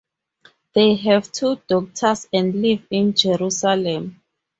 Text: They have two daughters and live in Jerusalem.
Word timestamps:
They 0.73 0.95
have 0.95 1.31
two 1.31 1.57
daughters 1.67 2.27
and 2.33 2.55
live 2.59 2.87
in 2.89 3.13
Jerusalem. 3.13 4.19